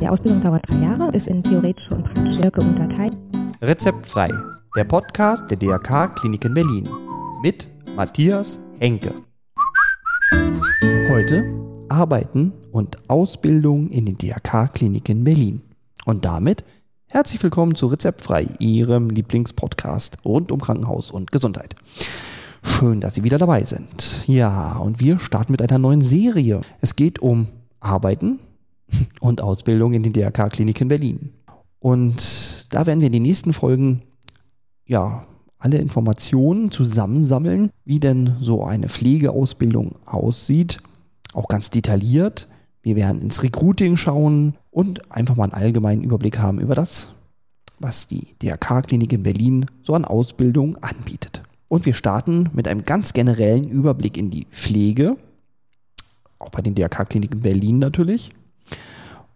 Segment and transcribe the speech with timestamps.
[0.00, 3.16] Die Ausbildung dauert drei Jahre, ist in theoretische und praktische Blöcke unterteilt.
[3.60, 4.32] Rezeptfrei,
[4.76, 6.88] der Podcast der DRK Klinik in Berlin
[7.42, 9.12] mit Matthias Henke.
[11.10, 11.44] Heute
[11.88, 15.62] Arbeiten und Ausbildung in den DRK Kliniken Berlin.
[16.04, 16.64] Und damit
[17.08, 21.74] herzlich willkommen zu Rezeptfrei, Ihrem Lieblingspodcast rund um Krankenhaus und Gesundheit.
[22.68, 24.24] Schön, dass Sie wieder dabei sind.
[24.26, 26.60] Ja, und wir starten mit einer neuen Serie.
[26.80, 27.48] Es geht um
[27.80, 28.38] Arbeiten
[29.20, 31.32] und Ausbildung in den DRK Kliniken Berlin.
[31.80, 34.02] Und da werden wir in den nächsten Folgen
[34.86, 35.26] ja
[35.58, 40.78] alle Informationen zusammensammeln, wie denn so eine Pflegeausbildung aussieht,
[41.32, 42.48] auch ganz detailliert.
[42.82, 47.08] Wir werden ins Recruiting schauen und einfach mal einen allgemeinen Überblick haben über das,
[47.80, 51.42] was die DRK-Klinik in Berlin so an Ausbildung anbietet.
[51.68, 55.16] Und wir starten mit einem ganz generellen Überblick in die Pflege,
[56.38, 58.30] auch bei den DRK-Kliniken Berlin natürlich,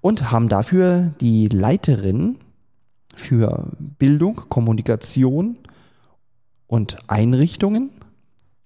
[0.01, 2.39] und haben dafür die Leiterin
[3.15, 5.59] für Bildung, Kommunikation
[6.67, 7.91] und Einrichtungen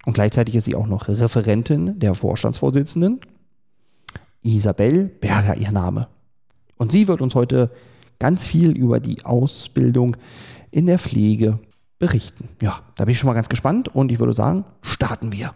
[0.07, 3.19] und gleichzeitig ist sie auch noch Referentin der Vorstandsvorsitzenden.
[4.41, 6.07] Isabel Berger ihr Name.
[6.77, 7.71] Und sie wird uns heute
[8.17, 10.15] ganz viel über die Ausbildung
[10.71, 11.59] in der Pflege
[11.99, 12.49] berichten.
[12.61, 15.51] Ja, da bin ich schon mal ganz gespannt und ich würde sagen, starten wir.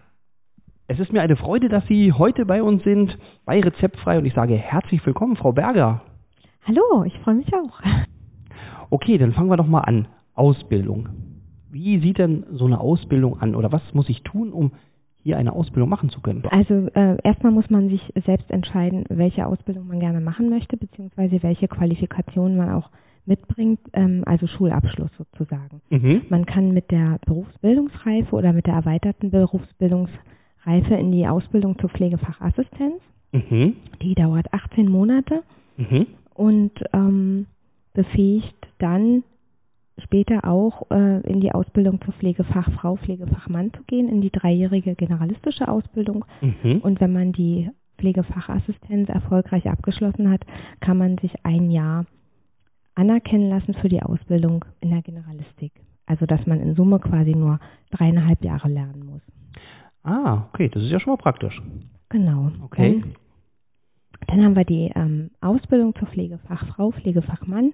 [0.87, 4.33] Es ist mir eine Freude, dass Sie heute bei uns sind, bei Rezeptfrei und ich
[4.33, 6.01] sage herzlich willkommen, Frau Berger.
[6.65, 7.79] Hallo, ich freue mich auch.
[8.89, 10.07] Okay, dann fangen wir doch mal an.
[10.33, 11.07] Ausbildung.
[11.69, 14.73] Wie sieht denn so eine Ausbildung an oder was muss ich tun, um
[15.23, 16.43] hier eine Ausbildung machen zu können?
[16.49, 21.41] Also äh, erstmal muss man sich selbst entscheiden, welche Ausbildung man gerne machen möchte, beziehungsweise
[21.41, 22.89] welche Qualifikationen man auch
[23.25, 25.81] mitbringt, ähm, also Schulabschluss sozusagen.
[25.89, 26.23] Mhm.
[26.29, 33.01] Man kann mit der Berufsbildungsreife oder mit der erweiterten Berufsbildungsreife in die Ausbildung zur Pflegefachassistenz.
[33.31, 33.75] Mhm.
[34.01, 35.43] Die dauert 18 Monate
[35.77, 36.07] Mhm.
[36.35, 37.47] und ähm,
[37.93, 39.23] befähigt dann
[40.03, 45.67] später auch äh, in die Ausbildung zur Pflegefachfrau, Pflegefachmann zu gehen, in die dreijährige generalistische
[45.67, 46.25] Ausbildung.
[46.41, 46.79] Mhm.
[46.81, 50.41] Und wenn man die Pflegefachassistenz erfolgreich abgeschlossen hat,
[50.79, 52.05] kann man sich ein Jahr
[52.95, 55.71] anerkennen lassen für die Ausbildung in der Generalistik.
[56.05, 57.59] Also dass man in Summe quasi nur
[57.91, 59.21] dreieinhalb Jahre lernen muss.
[60.03, 61.61] Ah, okay, das ist ja schon mal praktisch.
[62.09, 62.51] Genau.
[62.63, 63.01] Okay.
[63.01, 63.13] Dann,
[64.27, 67.73] dann haben wir die ähm, Ausbildung zur Pflegefachfrau, Pflegefachmann.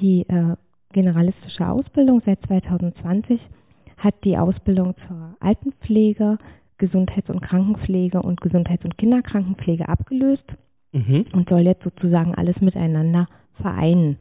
[0.00, 0.56] Die äh,
[0.92, 3.40] generalistische Ausbildung seit 2020
[3.98, 6.38] hat die Ausbildung zur Altenpflege,
[6.78, 10.44] Gesundheits- und Krankenpflege und Gesundheits- und Kinderkrankenpflege abgelöst
[10.92, 11.26] Mhm.
[11.32, 13.28] und soll jetzt sozusagen alles miteinander
[13.60, 14.16] vereinen.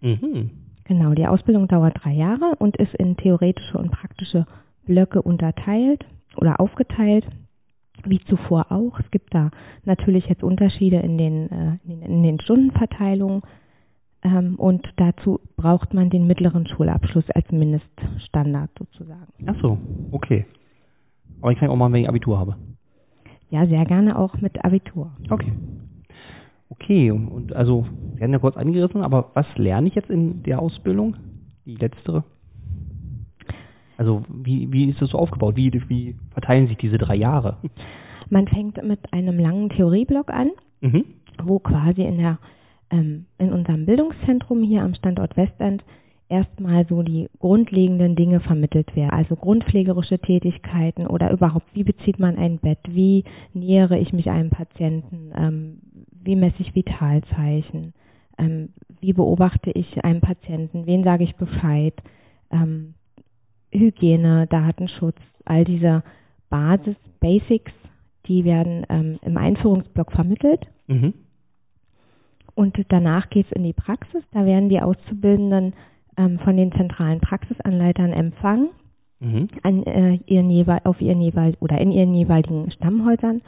[0.00, 0.50] Mhm.
[0.84, 4.46] Genau, die Ausbildung dauert drei Jahre und ist in theoretische und praktische
[4.86, 6.04] Blöcke unterteilt
[6.36, 7.26] oder aufgeteilt,
[8.04, 9.00] wie zuvor auch.
[9.00, 9.50] Es gibt da
[9.84, 13.42] natürlich jetzt Unterschiede in den, äh, in den, Stundenverteilungen
[14.22, 19.32] ähm, und dazu braucht man den mittleren Schulabschluss als Mindeststandard sozusagen.
[19.46, 19.78] Ach so,
[20.12, 20.46] okay.
[21.40, 22.56] Aber ich kann auch mal, wenn ich Abitur habe.
[23.50, 25.10] Ja, sehr gerne auch mit Abitur.
[25.30, 25.52] Okay.
[26.68, 30.60] Okay, und also, Sie haben ja kurz angerissen, aber was lerne ich jetzt in der
[30.60, 31.16] Ausbildung?
[31.64, 32.24] Die letztere?
[33.98, 35.56] Also, wie, wie ist das so aufgebaut?
[35.56, 37.56] Wie, wie verteilen sich diese drei Jahre?
[38.28, 40.50] Man fängt mit einem langen Theorieblock an,
[40.82, 41.04] Mhm.
[41.42, 42.38] wo quasi in der
[42.90, 45.82] ähm, in unserem Bildungszentrum hier am Standort Westend
[46.28, 49.10] erstmal so die grundlegenden Dinge vermittelt werden.
[49.10, 53.24] Also grundpflegerische Tätigkeiten oder überhaupt, wie bezieht man ein Bett, wie
[53.54, 55.78] nähere ich mich einem Patienten, ähm,
[56.22, 57.94] wie messe ich Vitalzeichen,
[58.38, 58.70] ähm,
[59.00, 61.94] wie beobachte ich einen Patienten, wen sage ich Bescheid,
[62.50, 62.94] ähm,
[63.70, 66.02] Hygiene, Datenschutz, all diese
[66.48, 67.72] Basis, Basics,
[68.26, 70.66] die werden ähm, im Einführungsblock vermittelt.
[70.86, 71.14] Mhm.
[72.54, 74.22] Und danach geht es in die Praxis.
[74.32, 75.74] Da werden die Auszubildenden
[76.16, 78.70] ähm, von den zentralen Praxisanleitern empfangen
[79.18, 79.48] Mhm.
[79.62, 83.40] an äh, ihren jeweil auf ihren jeweil oder in ihren jeweiligen Stammhäusern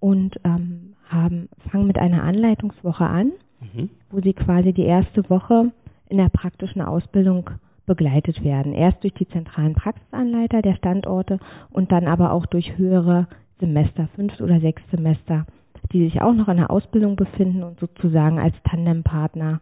[0.00, 3.32] und ähm, haben fangen mit einer Anleitungswoche an,
[3.72, 3.90] Mhm.
[4.10, 5.72] wo sie quasi die erste Woche
[6.08, 7.50] in der praktischen Ausbildung
[7.86, 8.72] begleitet werden.
[8.72, 11.38] Erst durch die zentralen Praxisanleiter der Standorte
[11.70, 13.26] und dann aber auch durch höhere
[13.60, 15.46] Semester, fünf oder sechs Semester,
[15.92, 19.60] die sich auch noch in der Ausbildung befinden und sozusagen als Tandempartner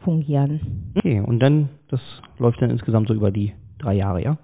[0.00, 0.92] fungieren.
[0.96, 2.00] Okay, und dann, das
[2.38, 4.38] läuft dann insgesamt so über die drei Jahre, ja?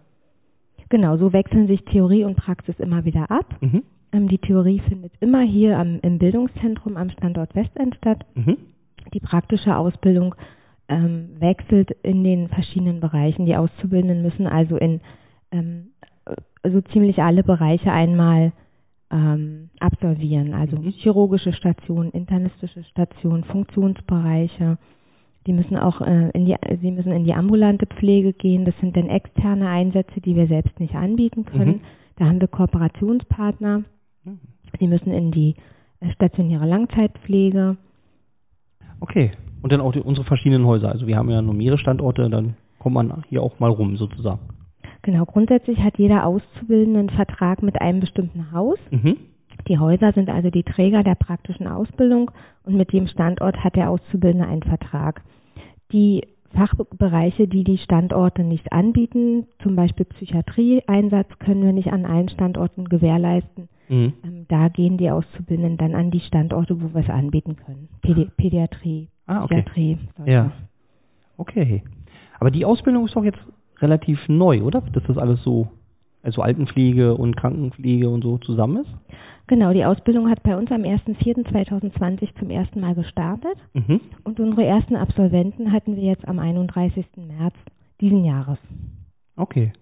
[0.89, 3.57] Genau, so wechseln sich Theorie und Praxis immer wieder ab.
[3.61, 3.83] Mhm.
[4.13, 8.25] Ähm, die Theorie findet immer hier am, im Bildungszentrum am Standort Westend statt.
[8.35, 8.57] Mhm.
[9.15, 10.35] Die praktische Ausbildung
[10.89, 13.47] ähm, wechselt in den verschiedenen Bereichen.
[13.47, 15.01] Die Auszubildenden müssen also in
[15.51, 15.89] ähm,
[16.65, 18.53] so ziemlich alle Bereiche einmal
[19.11, 20.55] ähm, absolvieren.
[20.55, 20.91] Also Mhm.
[20.91, 24.79] chirurgische Stationen, internistische Stationen, Funktionsbereiche.
[25.47, 28.65] Die müssen auch äh, in die, sie müssen in die ambulante Pflege gehen.
[28.65, 31.77] Das sind dann externe Einsätze, die wir selbst nicht anbieten können.
[31.77, 31.81] Mhm.
[32.17, 33.85] Da haben wir Kooperationspartner.
[34.81, 35.55] Die müssen in die
[36.01, 37.77] äh, stationäre Langzeitpflege.
[39.01, 39.33] Okay.
[39.63, 40.91] Und dann auch die, unsere verschiedenen Häuser.
[40.91, 44.41] Also wir haben ja nur mehrere Standorte, dann kommt man hier auch mal rum sozusagen.
[45.03, 48.79] Genau, grundsätzlich hat jeder Auszubildende einen Vertrag mit einem bestimmten Haus.
[48.91, 49.17] Mhm.
[49.69, 52.31] Die Häuser sind also die Träger der praktischen Ausbildung
[52.65, 55.23] und mit dem Standort hat der Auszubildende einen Vertrag.
[55.93, 56.23] Die
[56.55, 62.89] Fachbereiche, die die Standorte nicht anbieten, zum Beispiel Psychiatrieeinsatz, können wir nicht an allen Standorten
[62.89, 63.69] gewährleisten.
[63.89, 64.13] Mhm.
[64.25, 67.89] Ähm, da gehen die Auszubildenden dann an die Standorte, wo wir es anbieten können.
[68.03, 69.63] Pädi Pädiatrie, Ah, okay.
[69.63, 69.99] Psychiatrie.
[70.17, 70.33] solche.
[70.33, 70.53] Ja.
[71.37, 71.83] Okay.
[72.41, 73.39] Aber die Ausbildung ist doch jetzt
[73.79, 74.81] relativ neu, oder?
[74.81, 75.69] Dass das alles so,
[76.23, 78.91] also Altenpflege und Krankenpflege und so zusammen ist?
[79.49, 83.57] Genau, die Ausbildung hat bei uns am 1.4.2020 zum ersten Mal gestartet.
[83.75, 84.01] Mhm.
[84.25, 87.07] Und unsere ersten Absolventen hatten wir jetzt am 31.
[87.17, 87.55] März
[88.01, 88.59] diesen Jahres.
[89.37, 89.73] Okay.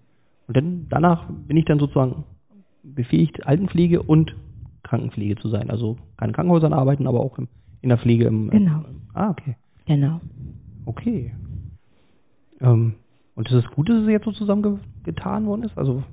[0.47, 2.23] Und dann danach bin ich dann sozusagen
[2.95, 4.35] befähigt, Altenpflege und
[4.83, 5.69] Krankenpflege zu sein.
[5.69, 7.47] Also kann in Krankenhäusern arbeiten, aber auch im,
[7.81, 8.49] in der Pflege im.
[8.49, 8.83] Genau.
[9.13, 9.55] Ah, okay.
[9.85, 10.21] Genau.
[10.85, 11.33] Okay.
[12.61, 12.95] Ähm,
[13.35, 15.77] und ist es gut, dass es jetzt so zusammengetan worden ist?
[15.77, 16.03] Also,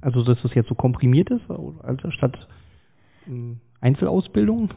[0.00, 2.48] also dass es jetzt so komprimiert ist, also statt
[3.28, 4.70] ähm, Einzelausbildung?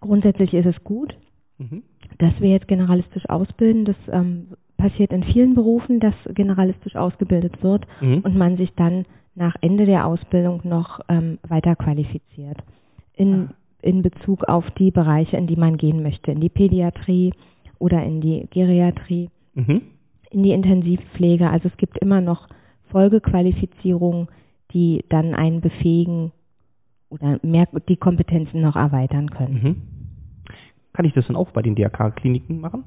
[0.00, 1.14] Grundsätzlich ist es gut,
[1.58, 1.84] Mhm.
[2.18, 3.84] dass wir jetzt generalistisch ausbilden.
[3.84, 8.18] Das ähm, passiert in vielen Berufen, dass generalistisch ausgebildet wird Mhm.
[8.18, 12.58] und man sich dann nach Ende der Ausbildung noch ähm, weiter qualifiziert.
[13.14, 13.50] In,
[13.82, 17.32] in Bezug auf die Bereiche, in die man gehen möchte, in die Pädiatrie
[17.78, 19.30] oder in die Geriatrie.
[19.54, 19.82] Mhm.
[20.30, 21.48] in die Intensivpflege.
[21.48, 22.48] Also es gibt immer noch
[22.90, 24.28] Folgequalifizierungen,
[24.72, 26.32] die dann einen befähigen
[27.08, 29.54] oder mehr die Kompetenzen noch erweitern können.
[29.62, 29.76] Mhm.
[30.92, 32.84] Kann ich das dann auch bei den DRK-Kliniken machen?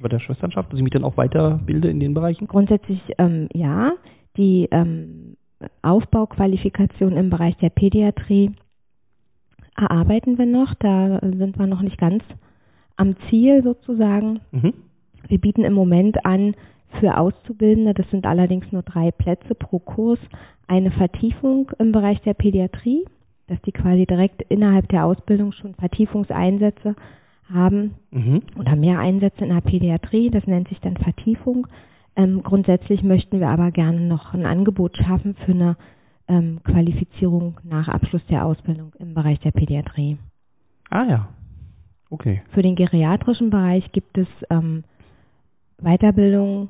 [0.00, 2.48] Bei der Schwesternschaft, dass ich mich dann auch weiterbilde in den Bereichen?
[2.48, 3.92] Grundsätzlich ähm, ja,
[4.36, 5.23] die ähm,
[5.82, 8.52] Aufbauqualifikation im Bereich der Pädiatrie
[9.76, 10.74] erarbeiten wir noch.
[10.74, 12.22] Da sind wir noch nicht ganz
[12.96, 14.40] am Ziel sozusagen.
[14.52, 14.74] Mhm.
[15.28, 16.54] Wir bieten im Moment an
[17.00, 20.18] für Auszubildende, das sind allerdings nur drei Plätze pro Kurs,
[20.68, 23.04] eine Vertiefung im Bereich der Pädiatrie,
[23.48, 26.94] dass die quasi direkt innerhalb der Ausbildung schon Vertiefungseinsätze
[27.52, 28.42] haben Mhm.
[28.58, 31.66] oder mehr Einsätze in der Pädiatrie, das nennt sich dann Vertiefung.
[32.16, 35.76] Ähm, grundsätzlich möchten wir aber gerne noch ein Angebot schaffen für eine
[36.28, 40.18] ähm, Qualifizierung nach Abschluss der Ausbildung im Bereich der Pädiatrie.
[40.90, 41.28] Ah ja.
[42.10, 42.42] Okay.
[42.52, 44.84] Für den geriatrischen Bereich gibt es ähm,
[45.78, 46.68] Weiterbildungen,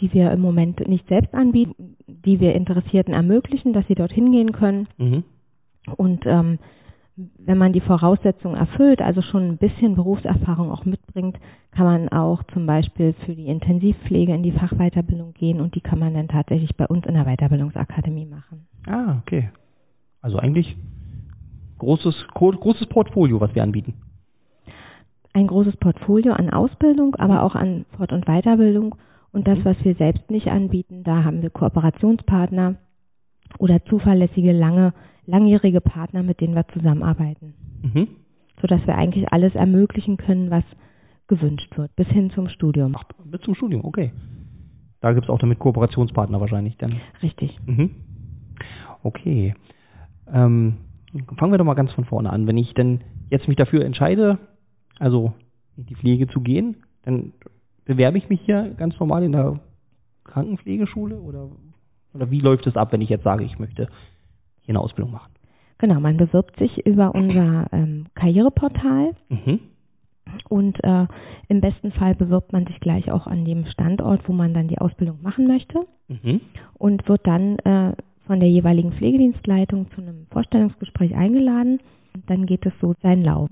[0.00, 4.52] die wir im Moment nicht selbst anbieten, die wir Interessierten ermöglichen, dass sie dorthin gehen
[4.52, 4.88] können.
[4.98, 5.24] Mhm.
[5.96, 6.58] Und ähm,
[7.16, 11.36] wenn man die Voraussetzungen erfüllt, also schon ein bisschen Berufserfahrung auch mitbringt,
[11.72, 15.98] kann man auch zum Beispiel für die Intensivpflege in die Fachweiterbildung gehen und die kann
[15.98, 18.66] man dann tatsächlich bei uns in der Weiterbildungsakademie machen.
[18.86, 19.50] Ah, okay.
[20.22, 20.74] Also eigentlich
[21.78, 23.94] großes, gro- großes Portfolio, was wir anbieten.
[25.34, 28.94] ein großes Portfolio an Ausbildung, aber auch an Fort- und Weiterbildung.
[29.32, 29.64] Und das, Mhm.
[29.64, 32.74] was wir selbst nicht anbieten, da haben wir Kooperationspartner
[33.58, 34.92] oder zuverlässige, lange,
[35.26, 38.08] langjährige Partner, mit denen wir zusammenarbeiten, Mhm.
[38.60, 40.64] sodass wir eigentlich alles ermöglichen können, was
[41.28, 42.94] gewünscht wird, bis hin zum Studium.
[42.96, 44.12] Ach, bis zum Studium, okay.
[45.00, 47.00] Da gibt es auch damit Kooperationspartner wahrscheinlich dann.
[47.22, 47.56] Richtig.
[47.66, 47.90] Mhm.
[49.02, 49.54] Okay.
[50.32, 50.76] Ähm,
[51.36, 52.46] fangen wir doch mal ganz von vorne an.
[52.46, 53.00] Wenn ich denn
[53.30, 54.38] jetzt mich dafür entscheide,
[54.98, 55.32] also
[55.76, 57.32] in die Pflege zu gehen, dann
[57.84, 59.58] bewerbe ich mich hier ganz normal in der
[60.24, 61.48] Krankenpflegeschule oder,
[62.14, 63.88] oder wie läuft es ab, wenn ich jetzt sage, ich möchte
[64.62, 65.32] hier eine Ausbildung machen?
[65.78, 69.58] Genau, man bewirbt sich über unser ähm, Karriereportal Mhm.
[70.48, 71.06] und äh,
[71.48, 74.78] im besten Fall bewirbt man sich gleich auch an dem Standort, wo man dann die
[74.78, 75.86] Ausbildung machen möchte.
[76.08, 76.40] Mhm.
[76.74, 77.94] und wird dann äh,
[78.26, 81.80] von der jeweiligen Pflegedienstleitung zu einem Vorstellungsgespräch eingeladen.
[82.14, 83.48] Und dann geht es so seinen Lauf.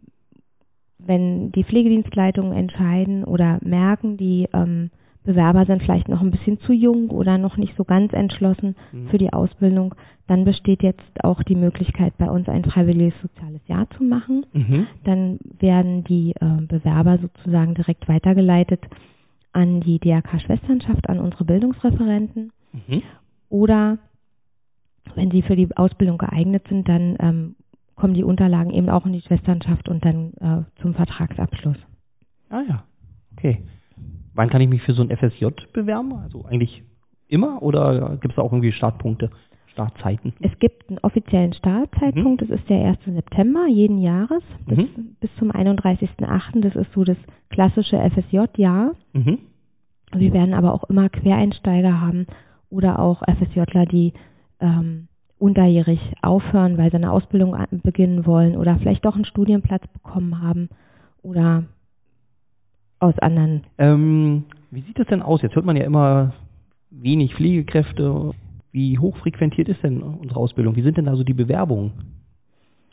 [0.98, 4.90] Wenn die Pflegedienstleitungen entscheiden oder merken, die ähm,
[5.24, 9.08] Bewerber sind vielleicht noch ein bisschen zu jung oder noch nicht so ganz entschlossen Mhm.
[9.08, 9.94] für die Ausbildung,
[10.26, 14.46] dann besteht jetzt auch die Möglichkeit, bei uns ein freiwilliges soziales Jahr zu machen.
[14.52, 14.86] Mhm.
[15.04, 18.80] Dann werden die äh, Bewerber sozusagen direkt weitergeleitet
[19.52, 22.52] an die DRK-Schwesternschaft, an unsere Bildungsreferenten.
[22.72, 23.02] Mhm.
[23.48, 23.98] Oder
[25.16, 27.56] wenn sie für die Ausbildung geeignet sind, dann ähm,
[27.96, 31.76] kommen die Unterlagen eben auch in die Schwesternschaft und dann äh, zum Vertragsabschluss.
[32.48, 32.84] Ah ja,
[33.36, 33.62] okay.
[34.34, 36.12] Wann kann ich mich für so ein FSJ bewerben?
[36.14, 36.82] Also eigentlich
[37.28, 39.30] immer oder gibt es da auch irgendwie Startpunkte?
[39.72, 40.32] Startzeiten?
[40.40, 42.98] Es gibt einen offiziellen Startzeitpunkt, das ist der 1.
[43.06, 45.16] September jeden Jahres bis, Mhm.
[45.20, 46.60] bis zum 31.08.
[46.60, 47.16] Das ist so das
[47.50, 48.94] klassische FSJ-Jahr.
[49.12, 49.38] Mhm.
[50.12, 52.26] Wir werden aber auch immer Quereinsteiger haben
[52.68, 54.12] oder auch FSJler, die
[54.58, 55.06] ähm,
[55.38, 60.68] unterjährig aufhören, weil sie eine Ausbildung beginnen wollen oder vielleicht doch einen Studienplatz bekommen haben
[61.22, 61.64] oder
[63.00, 63.64] aus anderen.
[63.78, 65.42] Ähm, wie sieht es denn aus?
[65.42, 66.34] Jetzt hört man ja immer
[66.90, 68.32] wenig Pflegekräfte.
[68.72, 70.76] Wie hochfrequentiert ist denn unsere Ausbildung?
[70.76, 71.92] Wie sind denn da so die Bewerbungen?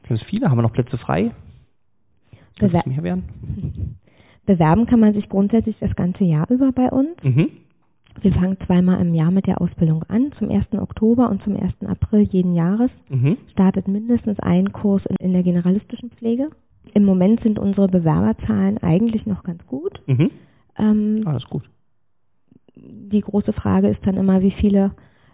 [0.08, 0.50] Sind es viele?
[0.50, 1.32] Haben wir noch Plätze frei?
[2.60, 3.98] Soll Bewer mehr werden?
[4.46, 7.22] Bewerben kann man sich grundsätzlich das ganze Jahr über bei uns.
[7.22, 7.50] Mhm.
[8.22, 10.74] Wir fangen zweimal im Jahr mit der Ausbildung an, zum 1.
[10.74, 11.84] Oktober und zum 1.
[11.86, 12.90] April jeden Jahres.
[13.10, 13.38] Mhm.
[13.52, 16.50] startet mindestens ein Kurs in, in der generalistischen Pflege.
[16.94, 20.02] Im Moment sind unsere Bewerberzahlen eigentlich noch ganz gut.
[20.08, 20.32] Mhm.
[20.78, 21.64] Ähm, Ah, ist gut.
[22.76, 24.92] die große Frage ist dann immer, wie viele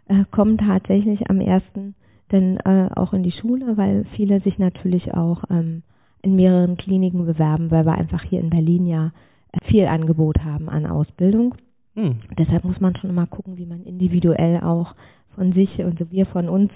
[0.08, 1.96] äh, kommen tatsächlich am ersten
[2.32, 5.84] denn äh, auch in die Schule, weil viele sich natürlich auch ähm,
[6.24, 9.12] in mehreren Kliniken bewerben, weil wir einfach hier in Berlin ja
[9.52, 11.54] äh, viel Angebot haben an Ausbildung.
[11.96, 12.16] Hm.
[12.40, 14.96] Deshalb muss man schon immer gucken, wie man individuell auch
[15.36, 16.72] von sich und wir von uns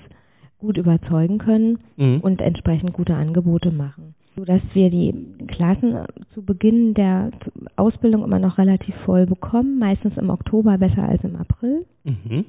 [0.60, 2.20] gut überzeugen können Mhm.
[2.22, 4.14] und entsprechend gute Angebote machen.
[4.38, 5.14] So dass wir die
[5.48, 5.98] Klassen
[6.34, 7.32] zu Beginn der
[7.76, 11.86] Ausbildung immer noch relativ voll bekommen, meistens im Oktober besser als im April.
[12.04, 12.46] Mhm.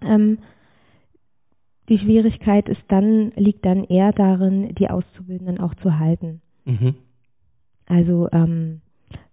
[0.00, 0.38] Ähm,
[1.88, 6.40] die Schwierigkeit ist dann, liegt dann eher darin, die Auszubildenden auch zu halten.
[6.66, 6.94] Mhm.
[7.86, 8.80] Also, ähm,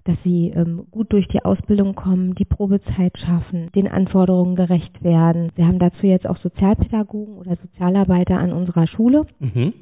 [0.03, 5.51] dass sie ähm, gut durch die Ausbildung kommen, die Probezeit schaffen, den Anforderungen gerecht werden.
[5.55, 9.73] Wir haben dazu jetzt auch Sozialpädagogen oder Sozialarbeiter an unserer Schule, Mhm.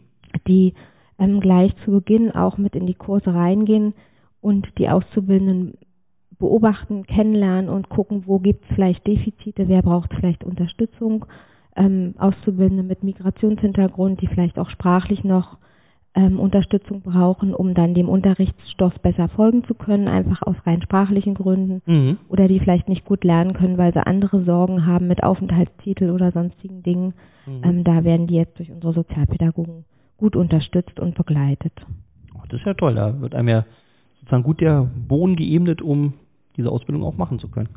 [0.48, 0.74] die
[1.20, 3.94] ähm, gleich zu Beginn auch mit in die Kurse reingehen
[4.42, 5.78] und die Auszubildenden
[6.40, 11.26] beobachten, kennenlernen und gucken, wo gibt es vielleicht Defizite, wer braucht vielleicht Unterstützung.
[11.76, 15.58] Ähm, Auszubildende mit Migrationshintergrund, die vielleicht auch sprachlich noch
[16.16, 21.36] ähm, Unterstützung brauchen, um dann dem Unterrichtsstoff besser folgen zu können, einfach aus rein sprachlichen
[21.36, 21.82] Gründen.
[21.86, 22.18] Mhm.
[22.30, 26.32] Oder die vielleicht nicht gut lernen können, weil sie andere Sorgen haben mit Aufenthaltstitel oder
[26.32, 27.14] sonstigen Dingen.
[27.46, 27.62] Mhm.
[27.64, 29.86] Ähm, da werden die jetzt durch unsere Sozialpädagogen
[30.20, 31.74] gut unterstützt und begleitet.
[32.50, 32.96] Das ist ja toll.
[32.96, 33.66] Da wird einem ja
[34.20, 36.14] sozusagen gut der Boden geebnet, um
[36.58, 37.70] diese Ausbildung auch machen zu können.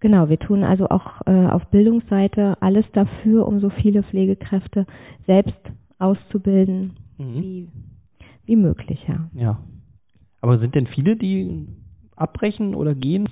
[0.00, 4.86] Genau, wir tun also auch äh, auf Bildungsseite alles dafür, um so viele Pflegekräfte
[5.26, 5.60] selbst
[5.98, 7.42] auszubilden, Mhm.
[7.42, 7.68] wie,
[8.46, 9.28] wie möglich, ja.
[9.34, 9.58] Ja.
[10.40, 11.68] Aber sind denn viele, die
[12.16, 13.28] abbrechen oder gehen?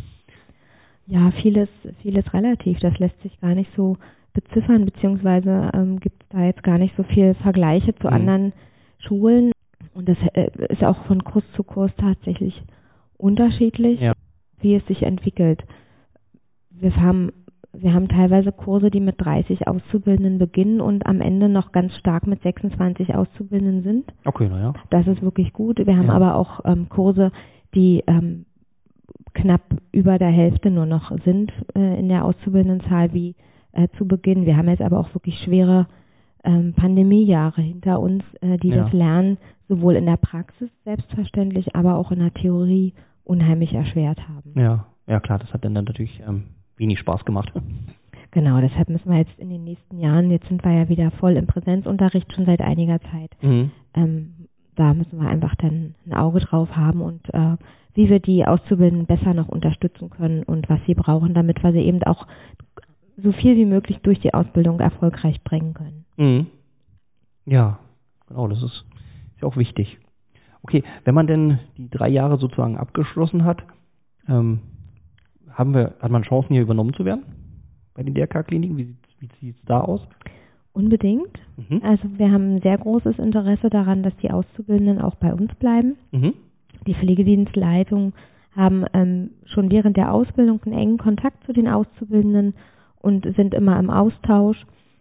[1.07, 1.69] Ja, vieles,
[2.03, 2.79] vieles relativ.
[2.79, 3.97] Das lässt sich gar nicht so
[4.33, 8.13] beziffern, beziehungsweise ähm, gibt es da jetzt gar nicht so viel Vergleiche zu Mhm.
[8.13, 8.53] anderen
[8.99, 9.53] Schulen.
[9.95, 12.63] Und das äh, ist auch von Kurs zu Kurs tatsächlich
[13.19, 14.13] unterschiedlich, Ja.
[14.61, 15.63] wie es sich entwickelt.
[16.71, 17.33] Wir haben,
[17.73, 22.27] wir haben teilweise Kurse, die mit 30 Auszubildenden beginnen und am Ende noch ganz stark
[22.27, 24.05] mit 26 Auszubildenden sind.
[24.25, 24.73] Okay, naja.
[24.91, 25.79] Das ist wirklich gut.
[25.85, 26.15] Wir haben Ja.
[26.15, 27.33] aber auch ähm, Kurse,
[27.75, 28.47] die ähm,
[29.35, 33.35] knapp über der Hälfte nur noch sind äh, in der Auszubildendenzahl wie
[33.73, 34.47] äh, zu Beginn.
[34.47, 35.87] Wir haben jetzt aber auch wirklich schwere
[36.45, 38.85] ähm, Pandemiejahre hinter uns, äh, die Ja.
[38.85, 44.53] das Lernen sowohl in der Praxis selbstverständlich, aber auch in der Theorie unheimlich erschwert haben.
[44.59, 46.45] Ja, ja klar, das hat dann, dann natürlich ähm,
[46.77, 47.53] wenig Spaß gemacht.
[48.33, 51.33] Genau, deshalb müssen wir jetzt in den nächsten Jahren, jetzt sind wir ja wieder voll
[51.37, 53.71] im Präsenzunterricht schon seit einiger Zeit, Mhm.
[53.95, 54.35] ähm,
[54.77, 57.57] da müssen wir einfach dann ein Auge drauf haben und äh,
[57.95, 61.81] wie wir die Auszubildenden besser noch unterstützen können und was sie brauchen, damit wir sie
[61.81, 62.27] eben auch
[63.23, 66.05] so viel wie möglich durch die Ausbildung erfolgreich bringen können.
[66.17, 66.47] Mhm.
[67.47, 67.79] Ja,
[68.29, 68.85] genau, das ist,
[69.35, 69.99] ist ja auch wichtig.
[70.63, 73.63] Okay, wenn man denn die drei Jahre sozusagen abgeschlossen hat,
[74.29, 74.61] ähm,
[75.51, 77.23] haben wir, hat man Chancen, hier übernommen zu werden?
[77.95, 78.77] Bei den DRK-Kliniken?
[78.77, 80.07] Wie, sieht- wie sieht es da aus?
[80.73, 81.41] Unbedingt.
[81.57, 81.81] Mhm.
[81.83, 85.97] Also wir haben ein sehr großes Interesse daran, dass die Auszubildenden auch bei uns bleiben.
[86.13, 86.35] Mhm.
[86.87, 88.13] Die Pflegedienstleitungen
[88.55, 92.55] haben ähm, schon während der Ausbildung einen engen Kontakt zu den Auszubildenden
[93.01, 94.59] und sind immer im Austausch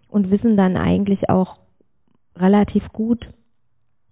[0.09, 1.57] und wissen dann eigentlich auch
[2.35, 3.27] relativ gut,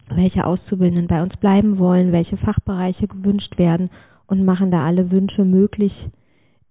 [0.10, 3.90] welche Auszubildenden bei uns bleiben wollen, welche Fachbereiche gewünscht werden
[4.28, 5.94] und machen da alle Wünsche möglich,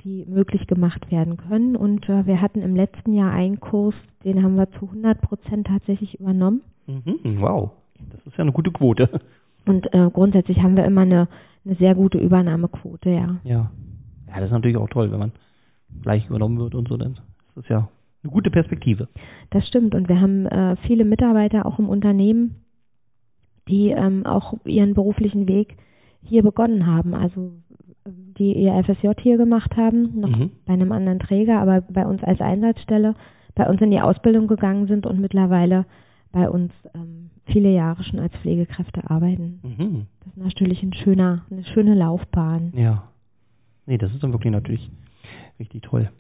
[0.05, 1.77] die möglich gemacht werden können.
[1.77, 3.95] Und äh, wir hatten im letzten Jahr einen Kurs,
[4.25, 6.63] den haben wir zu 100 Prozent tatsächlich übernommen.
[6.87, 7.41] Mhm.
[7.41, 7.73] Wow,
[8.11, 9.21] das ist ja eine gute Quote.
[9.67, 11.29] Und äh, grundsätzlich haben wir immer eine,
[11.65, 13.37] eine sehr gute Übernahmequote, ja.
[13.43, 13.71] Ja.
[14.29, 15.33] Ja, das ist natürlich auch toll, wenn man
[16.03, 17.23] gleich übernommen wird und so, dann ist
[17.57, 17.89] das ja
[18.23, 19.09] eine gute Perspektive.
[19.51, 19.95] Das stimmt.
[19.95, 22.57] Und wir haben äh, viele Mitarbeiter auch im Unternehmen,
[23.69, 25.77] die ähm, auch ihren beruflichen Weg
[26.23, 27.15] hier begonnen haben.
[27.15, 27.53] Also
[28.39, 30.51] die ihr FSJ hier gemacht haben, noch Mhm.
[30.67, 33.15] bei einem anderen Träger, aber bei uns als Einsatzstelle
[33.55, 35.87] bei uns in die Ausbildung gegangen sind und mittlerweile
[36.31, 39.61] bei uns ähm, viele Jahre schon als Pflegekräfte arbeiten.
[39.63, 40.07] Mhm.
[40.21, 42.73] Das ist natürlich ein schöner, eine schöne Laufbahn.
[42.77, 43.05] Ja.
[43.87, 44.91] Nee, das ist dann wirklich natürlich
[45.59, 46.11] richtig toll.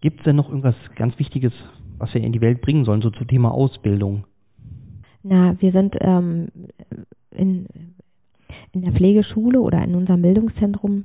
[0.00, 1.52] Gibt es denn noch irgendwas ganz Wichtiges,
[1.98, 4.24] was wir in die Welt bringen sollen, so zum Thema Ausbildung?
[5.22, 6.48] Na, wir sind ähm,
[7.30, 7.66] in,
[8.72, 11.04] in der Pflegeschule oder in unserem Bildungszentrum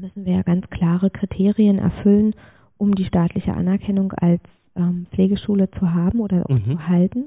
[0.00, 2.34] müssen wir ja ganz klare Kriterien erfüllen,
[2.78, 4.40] um die staatliche Anerkennung als
[4.76, 6.64] ähm, Pflegeschule zu haben oder auch Mhm.
[6.72, 7.24] zu halten.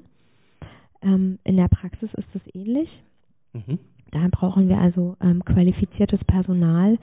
[1.04, 2.90] Ähm, in der Praxis ist es ähnlich.
[3.54, 3.78] Mhm.
[4.12, 6.98] Da brauchen wir also ähm, qualifiziertes Personal,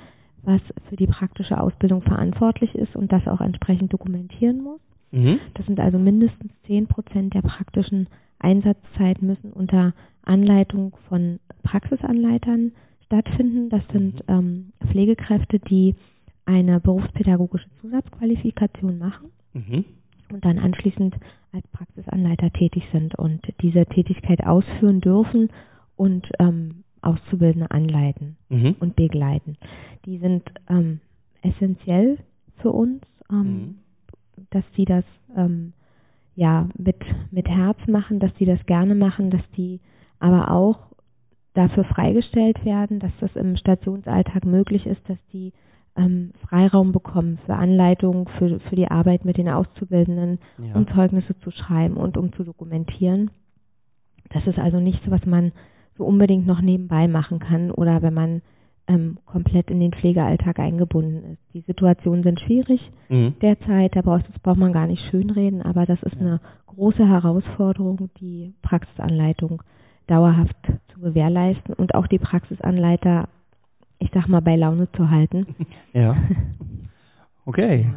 [0.48, 4.80] was für die praktische Ausbildung verantwortlich ist und das auch entsprechend dokumentieren muss.
[5.12, 5.38] Mhm.
[5.54, 8.08] Das sind also mindestens 10 Prozent der praktischen
[8.40, 12.72] Einsatzzeit müssen unter Anleitung von Praxisanleitern
[13.06, 13.68] stattfinden.
[13.68, 15.94] Das sind ähm, Pflegekräfte, die
[16.46, 19.84] eine berufspädagogische Zusatzqualifikation machen Mhm.
[20.32, 21.14] und dann anschließend
[21.52, 25.48] als Praxisanleiter tätig sind und diese Tätigkeit ausführen dürfen
[25.96, 28.76] und ähm, Auszubildende anleiten Mhm.
[28.80, 29.56] und begleiten.
[30.04, 31.00] Die sind ähm,
[31.42, 32.18] essentiell
[32.58, 33.74] für uns, ähm, Mhm.
[34.50, 35.04] dass sie das
[35.36, 35.72] ähm,
[36.34, 36.96] ja mit
[37.30, 39.80] mit Herz machen, dass sie das gerne machen, dass die
[40.20, 40.78] aber auch
[41.54, 45.52] dafür freigestellt werden, dass das im Stationsalltag möglich ist, dass die
[45.96, 50.74] ähm, Freiraum bekommen für Anleitungen, für, für die Arbeit mit den Auszubildenden, Ja.
[50.76, 53.30] um Zeugnisse zu schreiben und um zu dokumentieren.
[54.30, 55.50] Das ist also nichts, was man
[55.98, 58.42] so unbedingt noch nebenbei machen kann oder wenn man
[58.86, 61.54] ähm, komplett in den Pflegealltag eingebunden ist.
[61.54, 63.34] Die Situationen sind schwierig Mhm.
[63.42, 68.08] derzeit, da braucht, das braucht man gar nicht schönreden, aber das ist eine große Herausforderung,
[68.20, 69.62] die Praxisanleitung
[70.06, 70.56] dauerhaft
[70.92, 73.28] zu gewährleisten und auch die Praxisanleiter,
[73.98, 75.46] ich sag mal, bei Laune zu halten.
[75.92, 76.16] Ja.
[77.44, 77.90] Okay.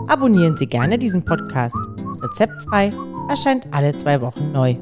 [0.09, 1.77] Abonnieren Sie gerne diesen Podcast.
[2.21, 2.91] Rezeptfrei
[3.29, 4.77] erscheint alle zwei Wochen neu.